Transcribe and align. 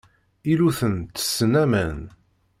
Iluten 0.51 0.95
ttessen 1.03 1.53
aman. 1.63 1.99